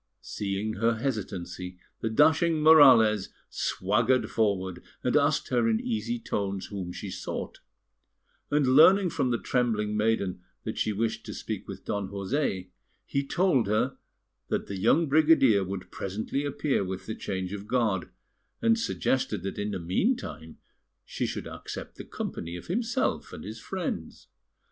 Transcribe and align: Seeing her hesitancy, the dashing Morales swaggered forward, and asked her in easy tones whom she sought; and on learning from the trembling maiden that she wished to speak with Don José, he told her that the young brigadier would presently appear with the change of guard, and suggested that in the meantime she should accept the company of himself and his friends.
Seeing 0.23 0.73
her 0.77 0.95
hesitancy, 0.95 1.77
the 1.99 2.09
dashing 2.09 2.59
Morales 2.59 3.29
swaggered 3.51 4.31
forward, 4.31 4.81
and 5.03 5.15
asked 5.15 5.49
her 5.49 5.69
in 5.69 5.79
easy 5.79 6.17
tones 6.17 6.65
whom 6.65 6.91
she 6.91 7.11
sought; 7.11 7.59
and 8.49 8.65
on 8.65 8.73
learning 8.73 9.11
from 9.11 9.29
the 9.29 9.37
trembling 9.37 9.95
maiden 9.95 10.41
that 10.63 10.79
she 10.79 10.91
wished 10.91 11.23
to 11.27 11.35
speak 11.35 11.67
with 11.67 11.85
Don 11.85 12.07
José, 12.09 12.69
he 13.05 13.23
told 13.23 13.67
her 13.67 13.95
that 14.47 14.65
the 14.65 14.79
young 14.79 15.05
brigadier 15.07 15.63
would 15.63 15.91
presently 15.91 16.45
appear 16.45 16.83
with 16.83 17.05
the 17.05 17.13
change 17.13 17.53
of 17.53 17.67
guard, 17.67 18.09
and 18.59 18.79
suggested 18.79 19.43
that 19.43 19.59
in 19.59 19.69
the 19.69 19.77
meantime 19.79 20.57
she 21.05 21.27
should 21.27 21.45
accept 21.45 21.97
the 21.97 22.03
company 22.05 22.55
of 22.55 22.65
himself 22.65 23.31
and 23.31 23.43
his 23.43 23.59
friends. 23.59 24.29